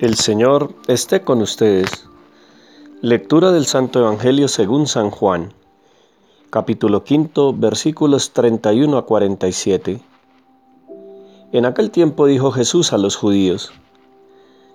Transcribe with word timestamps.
El 0.00 0.16
Señor 0.16 0.74
esté 0.88 1.20
con 1.20 1.40
ustedes. 1.40 2.08
Lectura 3.00 3.52
del 3.52 3.64
Santo 3.64 4.00
Evangelio 4.00 4.48
según 4.48 4.88
San 4.88 5.10
Juan, 5.10 5.52
capítulo 6.50 7.04
quinto, 7.04 7.52
versículos 7.52 8.32
31 8.32 8.98
a 8.98 9.06
47. 9.06 10.00
En 11.52 11.64
aquel 11.64 11.92
tiempo 11.92 12.26
dijo 12.26 12.50
Jesús 12.50 12.92
a 12.92 12.98
los 12.98 13.14
judíos, 13.14 13.72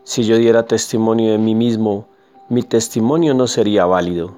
Si 0.05 0.23
yo 0.23 0.37
diera 0.37 0.67
testimonio 0.67 1.33
de 1.33 1.37
mí 1.37 1.53
mismo, 1.53 2.07
mi 2.47 2.63
testimonio 2.63 3.33
no 3.33 3.47
sería 3.47 3.85
válido. 3.85 4.37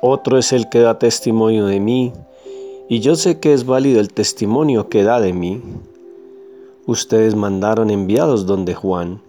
Otro 0.00 0.38
es 0.38 0.54
el 0.54 0.70
que 0.70 0.80
da 0.80 0.98
testimonio 0.98 1.66
de 1.66 1.80
mí, 1.80 2.14
y 2.88 3.00
yo 3.00 3.14
sé 3.14 3.40
que 3.40 3.52
es 3.52 3.66
válido 3.66 4.00
el 4.00 4.10
testimonio 4.10 4.88
que 4.88 5.02
da 5.02 5.20
de 5.20 5.34
mí. 5.34 5.62
Ustedes 6.88 7.34
mandaron 7.34 7.90
enviados 7.90 8.46
donde 8.46 8.74
Juan, 8.74 9.20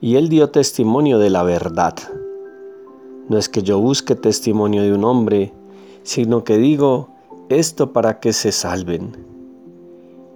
y 0.00 0.14
él 0.14 0.28
dio 0.28 0.50
testimonio 0.50 1.18
de 1.18 1.30
la 1.30 1.42
verdad. 1.42 1.94
No 3.28 3.36
es 3.36 3.48
que 3.48 3.64
yo 3.64 3.80
busque 3.80 4.14
testimonio 4.14 4.82
de 4.82 4.92
un 4.92 5.02
hombre, 5.02 5.52
sino 6.04 6.44
que 6.44 6.58
digo 6.58 7.08
esto 7.48 7.92
para 7.92 8.20
que 8.20 8.32
se 8.32 8.52
salven. 8.52 9.16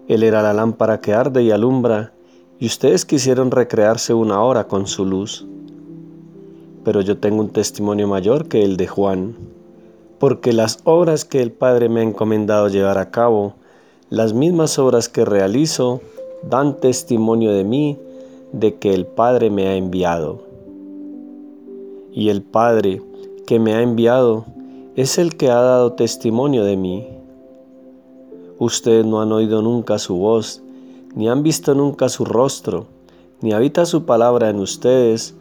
Él 0.09 0.25
era 0.25 0.43
la 0.43 0.53
lámpara 0.53 1.01
que 1.01 1.15
arde 1.15 1.45
y 1.45 1.53
alumbra, 1.53 2.15
y 2.59 2.67
ustedes 2.67 3.05
quisieron 3.05 3.53
recrearse 3.53 4.13
una 4.13 4.43
hora 4.43 4.67
con 4.67 4.89
su 4.89 5.07
luz. 5.07 5.47
Pero 6.83 7.01
yo 7.01 7.17
tengo 7.19 7.43
un 7.43 7.51
testimonio 7.51 8.09
mayor 8.09 8.49
que 8.49 8.65
el 8.65 8.77
de 8.77 8.89
Juan, 8.89 9.37
porque 10.19 10.53
las 10.53 10.81
obras 10.83 11.25
que 11.25 11.43
el 11.43 11.53
Padre 11.53 11.89
me 11.89 12.01
ha 12.01 12.03
encomendado 12.03 12.67
llevar 12.67 12.99
a 12.99 13.13
cabo, 13.13 13.55
las 14.11 14.33
mismas 14.33 14.81
obras 14.81 15.09
que 15.09 15.25
realizo, 15.25 16.01
dan 16.43 16.77
testimonio 16.81 17.53
de 17.53 17.65
mí, 17.65 17.99
de 18.53 18.75
que 18.75 18.93
el 18.93 19.07
Padre 19.07 19.51
me 19.51 19.69
ha 19.69 19.77
enviado. 19.77 20.41
Y 22.13 22.29
el 22.29 22.43
Padre 22.43 23.01
que 23.47 23.59
me 23.59 23.75
ha 23.75 23.83
enviado 23.83 24.45
es 24.97 25.19
el 25.19 25.37
que 25.37 25.51
ha 25.51 25.61
dado 25.61 25.93
testimonio 25.93 26.65
de 26.65 26.77
mí. 26.77 27.09
Ustedes 28.59 29.07
no 29.07 29.23
han 29.23 29.33
oído 29.33 29.63
nunca 29.63 29.99
su 29.99 30.17
voz, 30.17 30.63
ni 31.15 31.29
han 31.29 31.43
visto 31.43 31.75
nunca 31.75 32.09
su 32.09 32.25
rostro, 32.25 32.87
ni 33.41 33.53
habita 33.53 33.87
su 33.87 34.05
palabra 34.05 34.51
en 34.51 34.59
ustedes, 34.59 35.35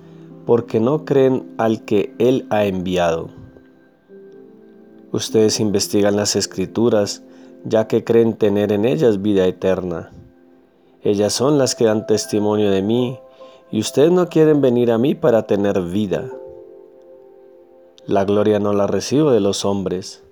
porque 0.45 0.79
no 0.79 1.05
creen 1.05 1.53
al 1.57 1.83
que 1.83 2.13
Él 2.17 2.47
ha 2.49 2.65
enviado. 2.65 3.29
Ustedes 5.11 5.59
investigan 5.59 6.15
las 6.15 6.35
escrituras, 6.35 7.23
ya 7.65 7.87
que 7.87 8.03
creen 8.03 8.33
tener 8.33 8.71
en 8.71 8.85
ellas 8.85 9.21
vida 9.21 9.45
eterna 9.45 10.11
ellas 11.03 11.33
son 11.33 11.57
las 11.57 11.75
que 11.75 11.85
dan 11.85 12.05
testimonio 12.05 12.69
de 12.69 12.81
mí, 12.81 13.19
y 13.71 13.79
ustedes 13.79 14.11
no 14.11 14.27
quieren 14.27 14.61
venir 14.61 14.91
a 14.91 14.97
mí 14.97 15.15
para 15.15 15.43
tener 15.47 15.81
vida. 15.81 16.29
La 18.05 18.25
gloria 18.25 18.59
no 18.59 18.73
la 18.73 18.87
recibo 18.87 19.31
de 19.31 19.39
los 19.39 19.65
hombres, 19.65 20.23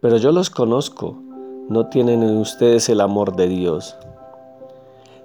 pero 0.00 0.16
yo 0.18 0.32
los 0.32 0.50
conozco, 0.50 1.16
no 1.68 1.86
tienen 1.86 2.22
en 2.22 2.36
ustedes 2.36 2.88
el 2.88 3.00
amor 3.00 3.36
de 3.36 3.48
Dios. 3.48 3.96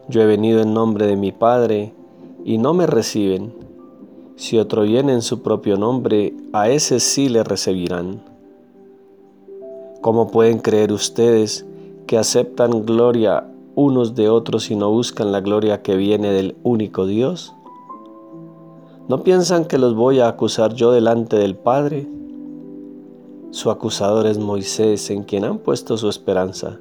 Yo 0.07 0.21
he 0.21 0.25
venido 0.25 0.61
en 0.61 0.73
nombre 0.73 1.07
de 1.07 1.15
mi 1.15 1.31
Padre, 1.31 1.93
y 2.45 2.57
no 2.57 2.73
me 2.73 2.87
reciben. 2.87 3.53
Si 4.37 4.57
otro 4.57 4.83
viene 4.83 5.11
en 5.11 5.21
su 5.21 5.41
propio 5.41 5.75
nombre, 5.75 6.33
a 6.53 6.69
ese 6.69 7.01
sí 7.01 7.27
le 7.27 7.43
recibirán. 7.43 8.21
¿Cómo 10.01 10.31
pueden 10.31 10.59
creer 10.59 10.93
ustedes 10.93 11.65
que 12.07 12.17
aceptan 12.17 12.85
gloria 12.85 13.45
unos 13.79 14.13
de 14.13 14.29
otros 14.29 14.69
y 14.71 14.75
no 14.75 14.91
buscan 14.91 15.31
la 15.31 15.39
gloria 15.39 15.81
que 15.81 15.95
viene 15.95 16.33
del 16.33 16.57
único 16.63 17.05
Dios? 17.05 17.53
¿No 19.07 19.23
piensan 19.23 19.63
que 19.65 19.77
los 19.77 19.95
voy 19.95 20.19
a 20.19 20.27
acusar 20.27 20.73
yo 20.73 20.91
delante 20.91 21.37
del 21.37 21.55
Padre? 21.55 22.05
Su 23.51 23.71
acusador 23.71 24.27
es 24.27 24.37
Moisés, 24.37 25.09
en 25.09 25.23
quien 25.23 25.45
han 25.45 25.59
puesto 25.59 25.97
su 25.97 26.09
esperanza, 26.09 26.77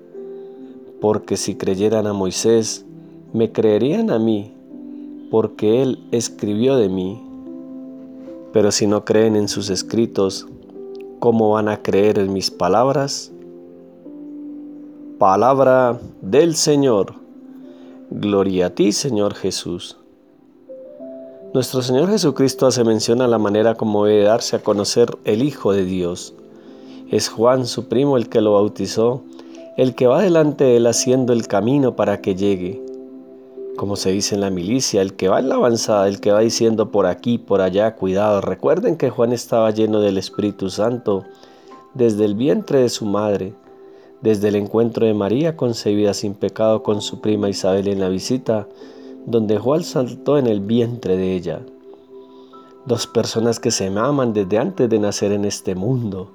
porque 1.00 1.37
si 1.37 1.54
creyeran 1.54 2.08
a 2.08 2.12
Moisés, 2.12 2.84
me 3.32 3.53
creerían 3.53 4.10
a 4.10 4.19
mí, 4.19 4.53
porque 5.31 5.82
él 5.82 6.04
escribió 6.10 6.76
de 6.76 6.88
mí. 6.88 7.22
Pero 8.53 8.72
si 8.72 8.88
no 8.88 9.04
creen 9.04 9.37
en 9.37 9.47
sus 9.47 9.70
escritos, 9.70 10.48
¿cómo 11.20 11.50
van 11.50 11.69
a 11.69 11.81
creer 11.81 12.19
en 12.19 12.32
mis 12.32 12.50
palabras? 12.50 13.31
Palabra 15.18 15.98
del 16.22 16.54
Señor. 16.54 17.14
Gloria 18.08 18.66
a 18.66 18.70
ti, 18.70 18.92
Señor 18.92 19.34
Jesús. 19.34 19.96
Nuestro 21.52 21.82
Señor 21.82 22.08
Jesucristo 22.08 22.68
hace 22.68 22.84
mención 22.84 23.20
a 23.20 23.26
la 23.26 23.38
manera 23.38 23.74
como 23.74 24.04
debe 24.04 24.22
darse 24.22 24.54
a 24.54 24.62
conocer 24.62 25.18
el 25.24 25.42
Hijo 25.42 25.72
de 25.72 25.84
Dios. 25.84 26.34
Es 27.10 27.28
Juan, 27.28 27.66
su 27.66 27.88
primo, 27.88 28.16
el 28.16 28.28
que 28.28 28.40
lo 28.40 28.52
bautizó, 28.52 29.24
el 29.76 29.96
que 29.96 30.06
va 30.06 30.22
delante 30.22 30.62
de 30.62 30.76
él 30.76 30.86
haciendo 30.86 31.32
el 31.32 31.48
camino 31.48 31.96
para 31.96 32.20
que 32.20 32.36
llegue. 32.36 32.80
Como 33.76 33.96
se 33.96 34.12
dice 34.12 34.36
en 34.36 34.42
la 34.42 34.50
milicia, 34.50 35.02
el 35.02 35.14
que 35.14 35.28
va 35.28 35.40
en 35.40 35.48
la 35.48 35.56
avanzada, 35.56 36.06
el 36.06 36.20
que 36.20 36.30
va 36.30 36.38
diciendo 36.38 36.92
por 36.92 37.06
aquí, 37.06 37.38
por 37.38 37.60
allá, 37.60 37.96
cuidado. 37.96 38.40
Recuerden 38.40 38.96
que 38.96 39.10
Juan 39.10 39.32
estaba 39.32 39.72
lleno 39.72 39.98
del 40.00 40.16
Espíritu 40.16 40.70
Santo 40.70 41.24
desde 41.92 42.24
el 42.24 42.36
vientre 42.36 42.82
de 42.82 42.88
su 42.88 43.04
madre 43.04 43.52
desde 44.20 44.48
el 44.48 44.56
encuentro 44.56 45.06
de 45.06 45.14
María 45.14 45.56
concebida 45.56 46.14
sin 46.14 46.34
pecado 46.34 46.82
con 46.82 47.00
su 47.00 47.20
prima 47.20 47.48
Isabel 47.48 47.88
en 47.88 48.00
la 48.00 48.08
visita, 48.08 48.66
donde 49.26 49.58
Juan 49.58 49.84
saltó 49.84 50.38
en 50.38 50.46
el 50.46 50.60
vientre 50.60 51.16
de 51.16 51.34
ella. 51.34 51.60
Dos 52.86 53.06
personas 53.06 53.60
que 53.60 53.70
se 53.70 53.86
aman 53.86 54.32
desde 54.32 54.58
antes 54.58 54.88
de 54.88 54.98
nacer 54.98 55.32
en 55.32 55.44
este 55.44 55.74
mundo, 55.74 56.30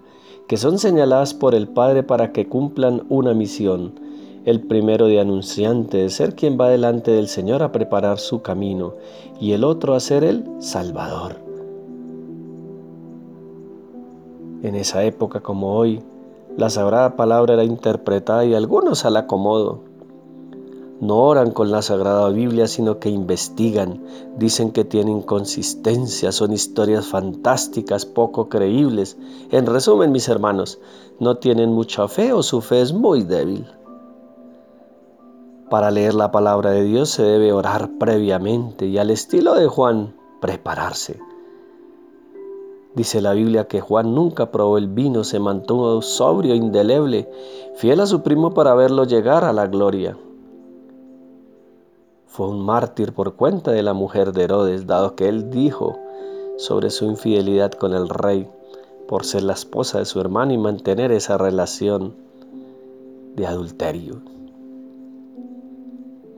que 0.47 0.57
son 0.57 0.77
señaladas 0.77 1.33
por 1.33 1.55
el 1.55 1.67
Padre 1.67 2.03
para 2.03 2.31
que 2.31 2.47
cumplan 2.47 3.03
una 3.09 3.33
misión, 3.33 3.99
el 4.45 4.61
primero 4.61 5.07
de 5.07 5.19
anunciante, 5.19 5.97
de 5.97 6.09
ser 6.09 6.35
quien 6.35 6.57
va 6.59 6.69
delante 6.69 7.11
del 7.11 7.27
Señor 7.27 7.63
a 7.63 7.71
preparar 7.71 8.19
su 8.19 8.41
camino, 8.41 8.93
y 9.39 9.53
el 9.53 9.63
otro 9.63 9.95
a 9.95 9.99
ser 9.99 10.23
el 10.23 10.45
Salvador. 10.59 11.37
En 14.63 14.75
esa 14.75 15.03
época 15.03 15.39
como 15.39 15.75
hoy, 15.75 16.01
la 16.55 16.69
sagrada 16.69 17.15
palabra 17.15 17.55
era 17.55 17.63
interpretada 17.63 18.45
y 18.45 18.53
algunos 18.53 19.05
al 19.05 19.17
acomodo. 19.17 19.81
No 21.01 21.17
oran 21.17 21.51
con 21.51 21.71
la 21.71 21.81
sagrada 21.81 22.29
Biblia, 22.29 22.67
sino 22.67 22.99
que 22.99 23.09
investigan. 23.09 24.03
Dicen 24.37 24.71
que 24.71 24.85
tienen 24.85 25.21
consistencia, 25.21 26.31
son 26.31 26.53
historias 26.53 27.07
fantásticas, 27.07 28.05
poco 28.05 28.47
creíbles. 28.47 29.17
En 29.51 29.65
resumen, 29.65 30.11
mis 30.11 30.29
hermanos, 30.29 30.79
no 31.19 31.37
tienen 31.37 31.73
mucha 31.73 32.07
fe 32.07 32.31
o 32.31 32.43
su 32.43 32.61
fe 32.61 32.81
es 32.81 32.93
muy 32.93 33.23
débil. 33.23 33.65
Para 35.69 35.89
leer 35.89 36.13
la 36.13 36.31
palabra 36.31 36.69
de 36.69 36.83
Dios 36.83 37.09
se 37.09 37.23
debe 37.23 37.51
orar 37.51 37.89
previamente 37.99 38.85
y 38.85 38.99
al 38.99 39.09
estilo 39.09 39.55
de 39.55 39.67
Juan, 39.67 40.15
prepararse. 40.39 41.19
Dice 42.95 43.21
la 43.21 43.33
Biblia 43.33 43.67
que 43.67 43.81
Juan 43.81 44.13
nunca 44.13 44.51
probó 44.51 44.77
el 44.77 44.87
vino, 44.87 45.23
se 45.23 45.39
mantuvo 45.39 46.01
sobrio, 46.03 46.53
indeleble, 46.53 47.27
fiel 47.75 47.99
a 47.99 48.05
su 48.05 48.21
primo 48.21 48.53
para 48.53 48.75
verlo 48.75 49.03
llegar 49.05 49.43
a 49.43 49.53
la 49.53 49.65
gloria. 49.65 50.15
Fue 52.27 52.47
un 52.47 52.63
mártir 52.63 53.13
por 53.13 53.33
cuenta 53.33 53.71
de 53.71 53.81
la 53.81 53.93
mujer 53.93 54.31
de 54.31 54.43
Herodes, 54.43 54.85
dado 54.85 55.15
que 55.15 55.27
él 55.27 55.49
dijo 55.49 55.97
sobre 56.57 56.91
su 56.91 57.05
infidelidad 57.05 57.71
con 57.71 57.93
el 57.93 58.09
rey 58.09 58.47
por 59.07 59.25
ser 59.25 59.43
la 59.43 59.53
esposa 59.53 59.97
de 59.99 60.05
su 60.05 60.19
hermano 60.19 60.53
y 60.53 60.57
mantener 60.57 61.11
esa 61.11 61.37
relación 61.37 62.15
de 63.35 63.47
adulterio. 63.47 64.21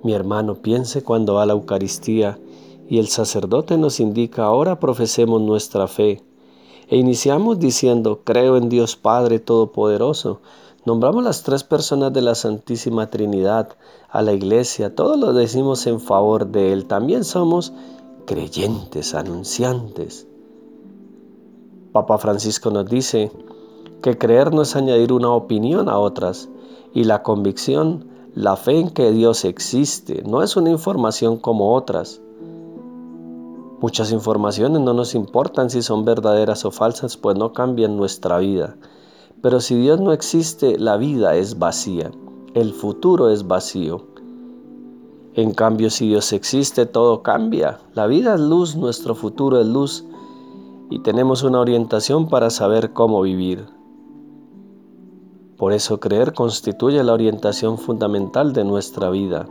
Mi 0.04 0.14
hermano 0.14 0.56
piense 0.56 1.04
cuando 1.04 1.34
va 1.34 1.44
a 1.44 1.46
la 1.46 1.54
Eucaristía 1.54 2.40
y 2.88 3.00
el 3.00 3.08
sacerdote 3.08 3.78
nos 3.78 4.00
indica 4.00 4.46
ahora 4.46 4.80
profesemos 4.80 5.42
nuestra 5.42 5.88
fe 5.88 6.24
e 6.88 6.98
iniciamos 6.98 7.60
diciendo, 7.60 8.22
creo 8.24 8.58
en 8.58 8.70
Dios 8.70 8.96
Padre 8.96 9.40
Todopoderoso. 9.40 10.42
Nombramos 10.86 11.24
las 11.24 11.44
tres 11.44 11.64
personas 11.64 12.14
de 12.14 12.22
la 12.22 12.36
Santísima 12.36 13.10
Trinidad 13.10 13.70
a 14.10 14.22
la 14.22 14.34
iglesia, 14.34 14.94
todos 14.94 15.20
lo 15.20 15.34
decimos 15.34 15.88
en 15.88 16.00
favor 16.00 16.48
de 16.48 16.74
Él. 16.74 16.86
También 16.86 17.24
somos 17.24 17.74
creyentes, 18.26 19.16
anunciantes. 19.16 20.28
Papa 21.92 22.18
Francisco 22.18 22.70
nos 22.72 22.88
dice 22.88 23.32
que 24.02 24.18
creer 24.18 24.54
no 24.54 24.62
es 24.62 24.76
añadir 24.76 25.14
una 25.14 25.32
opinión 25.32 25.90
a 25.90 25.98
otras 25.98 26.50
y 26.94 27.06
la 27.06 27.24
convicción, 27.24 28.10
la 28.36 28.58
fe 28.58 28.80
en 28.80 28.90
que 28.90 29.12
Dios 29.12 29.46
existe, 29.46 30.22
no 30.24 30.44
es 30.44 30.56
una 30.56 30.70
información 30.70 31.38
como 31.38 31.74
otras. 31.74 32.22
Muchas 33.86 34.12
informaciones 34.12 34.82
no 34.82 34.96
nos 34.96 35.14
importan 35.14 35.70
si 35.70 35.84
son 35.84 36.06
verdaderas 36.06 36.66
o 36.66 36.72
falsas, 36.72 37.18
pues 37.18 37.38
no 37.38 37.54
cambian 37.54 37.98
nuestra 37.98 38.40
vida. 38.40 38.78
Pero 39.44 39.60
si 39.60 39.76
Dios 39.76 40.00
no 40.00 40.12
existe, 40.12 40.80
la 40.80 40.98
vida 40.98 41.36
es 41.36 41.60
vacía, 41.60 42.10
el 42.56 42.74
futuro 42.74 43.30
es 43.30 43.46
vacío. 43.46 44.08
En 45.36 45.54
cambio, 45.54 45.92
si 45.92 46.08
Dios 46.08 46.34
existe, 46.34 46.88
todo 46.88 47.22
cambia. 47.22 47.80
La 47.94 48.08
vida 48.08 48.34
es 48.34 48.42
luz, 48.42 48.76
nuestro 48.76 49.14
futuro 49.14 49.62
es 49.62 49.68
luz 49.68 50.04
y 50.90 51.04
tenemos 51.04 51.44
una 51.44 51.60
orientación 51.60 52.28
para 52.28 52.50
saber 52.50 52.92
cómo 52.92 53.22
vivir. 53.22 53.68
Por 55.58 55.74
eso 55.74 56.00
creer 56.00 56.34
constituye 56.34 57.04
la 57.04 57.14
orientación 57.14 57.78
fundamental 57.78 58.52
de 58.52 58.64
nuestra 58.64 59.12
vida. 59.12 59.46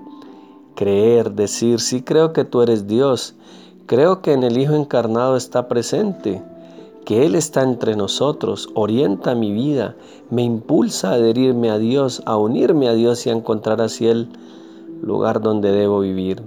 Creer, 0.75 1.34
decir, 1.34 1.78
sí 1.78 2.02
creo 2.02 2.32
que 2.32 2.44
tú 2.44 2.62
eres 2.62 2.88
Dios, 2.88 3.36
creo 3.86 4.22
que 4.22 4.32
en 4.32 4.42
el 4.42 4.58
Hijo 4.58 4.75
encarnado 4.75 5.36
está 5.36 5.69
presente, 5.69 6.42
que 7.04 7.26
Él 7.26 7.34
está 7.34 7.62
entre 7.62 7.96
nosotros, 7.96 8.69
orienta 8.75 9.34
mi 9.34 9.52
vida, 9.52 9.96
me 10.31 10.42
impulsa 10.42 11.10
a 11.10 11.14
adherirme 11.14 11.70
a 11.70 11.78
Dios, 11.78 12.22
a 12.25 12.36
unirme 12.36 12.88
a 12.88 12.94
Dios 12.94 13.26
y 13.26 13.31
a 13.31 13.34
encontrar 13.34 13.81
así 13.81 14.06
el 14.06 14.28
lugar 15.02 15.42
donde 15.42 15.70
debo 15.70 16.00
vivir 16.00 16.42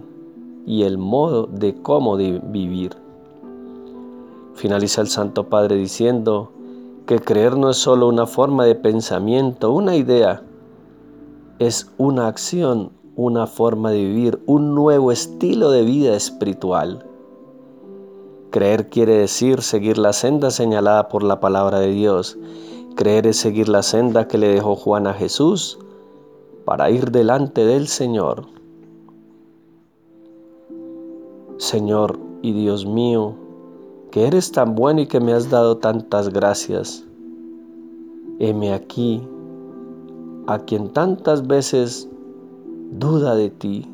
y 0.66 0.84
el 0.84 0.98
modo 0.98 1.46
de 1.46 1.76
cómo 1.82 2.18
vivir. 2.18 2.96
Finaliza 4.56 5.02
el 5.02 5.08
Santo 5.08 5.46
Padre 5.46 5.76
diciendo 5.76 6.52
que 7.06 7.20
creer 7.20 7.56
no 7.56 7.70
es 7.70 7.78
solo 7.78 8.08
una 8.08 8.26
forma 8.26 8.66
de 8.66 8.76
pensamiento, 8.76 9.72
una 9.72 9.96
idea, 9.96 10.42
es 11.60 11.90
una 11.98 12.28
acción, 12.28 12.92
una 13.16 13.48
forma 13.48 13.92
de 13.92 14.00
vivir, 14.00 14.42
un 14.46 14.76
nuevo 14.76 15.12
estilo 15.12 15.72
de 15.72 15.84
vida 15.84 16.16
espiritual. 16.16 17.06
Creer 18.58 18.90
quiere 18.90 19.14
decir 19.14 19.62
seguir 19.62 20.00
la 20.00 20.14
senda 20.14 20.50
señalada 20.50 21.10
por 21.10 21.22
la 21.22 21.40
palabra 21.40 21.78
de 21.78 21.92
Dios. 21.92 22.40
Creer 22.96 23.28
es 23.28 23.38
seguir 23.38 23.70
la 23.70 23.84
senda 23.84 24.28
que 24.28 24.40
le 24.40 24.48
dejó 24.48 24.76
Juan 24.76 25.06
a 25.06 25.14
Jesús 25.14 25.78
para 26.66 26.90
ir 26.90 27.12
delante 27.12 27.64
del 27.64 27.88
Señor. 27.88 28.48
Señor 31.58 32.18
y 32.42 32.52
Dios 32.54 32.88
mío, 32.88 33.36
que 34.10 34.26
eres 34.26 34.52
tan 34.52 34.74
bueno 34.74 35.02
y 35.02 35.06
que 35.06 35.20
me 35.20 35.34
has 35.34 35.52
dado 35.52 35.78
tantas 35.78 36.30
gracias. 36.30 37.06
Heme 38.40 38.74
aquí, 38.74 39.22
a 40.48 40.58
quien 40.58 40.90
tantas 40.90 41.46
veces 41.46 42.10
duda 42.90 43.36
de 43.36 43.52
ti. 43.52 43.86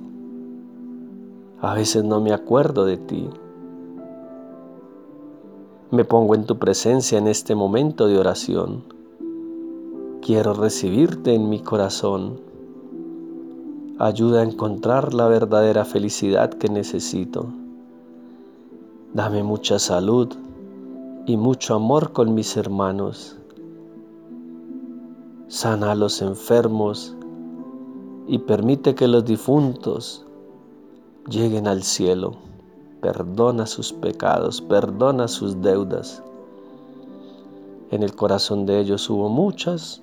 A 1.59 1.74
veces 1.74 2.06
no 2.06 2.21
me 2.21 2.31
acuerdo 2.31 2.86
de 2.86 2.95
ti. 2.95 3.30
Me 5.94 6.06
pongo 6.06 6.34
en 6.34 6.48
tu 6.48 6.57
presencia 6.57 7.19
en 7.19 7.28
este 7.28 7.54
momento 7.54 8.07
de 8.07 8.18
oración. 8.18 8.84
Quiero 10.24 10.56
recibirte 10.56 11.36
en 11.36 11.50
mi 11.50 11.60
corazón. 11.60 12.40
Ayuda 14.00 14.42
a 14.42 14.44
encontrar 14.44 15.13
la 15.13 15.28
verdadera 15.28 15.86
felicidad 15.86 16.50
que 16.50 16.68
necesito. 16.68 17.45
Dame 19.13 19.44
mucha 19.44 19.78
salud 19.78 20.30
y 21.28 21.38
mucho 21.38 21.75
amor 21.75 22.12
con 22.12 22.34
mis 22.34 22.57
hermanos. 22.57 23.38
Sana 25.48 25.92
a 25.92 25.95
los 25.95 26.24
enfermos 26.24 27.16
y 28.25 28.40
permite 28.40 28.95
que 28.95 29.07
los 29.07 29.25
difuntos 29.25 30.25
lleguen 31.30 31.68
al 31.68 31.84
cielo 31.84 32.31
perdona 33.04 33.68
sus 33.68 33.92
pecados, 33.92 34.62
perdona 34.62 35.28
sus 35.28 35.62
deudas. 35.62 36.24
En 37.92 38.02
el 38.02 38.16
corazón 38.16 38.66
de 38.66 38.80
ellos 38.80 39.10
hubo 39.10 39.28
muchas, 39.28 40.02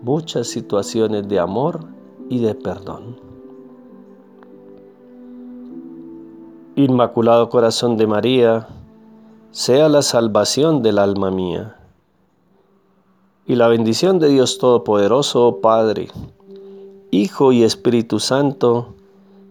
muchas 0.00 0.46
situaciones 0.48 1.28
de 1.28 1.38
amor 1.38 1.80
y 2.30 2.38
de 2.38 2.54
perdón. 2.54 3.16
Inmaculado 6.74 7.50
Corazón 7.50 7.98
de 7.98 8.06
María, 8.06 8.66
sea 9.50 9.90
la 9.90 10.00
salvación 10.00 10.82
del 10.82 10.98
alma 10.98 11.30
mía. 11.30 11.76
Y 13.46 13.56
la 13.56 13.68
bendición 13.68 14.18
de 14.18 14.28
Dios 14.28 14.56
Todopoderoso, 14.56 15.58
Padre, 15.60 16.08
Hijo 17.10 17.52
y 17.52 17.62
Espíritu 17.62 18.20
Santo, 18.20 18.94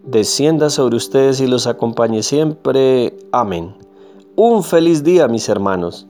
descienda 0.03 0.69
sobre 0.69 0.95
ustedes 0.95 1.39
y 1.42 1.48
los 1.48 1.68
acompañe 1.68 2.24
siempre. 2.24 3.18
Amén. 3.31 3.75
Un 4.36 4.63
feliz 4.63 5.03
día, 5.03 5.27
mis 5.27 5.50
hermanos. 5.50 6.07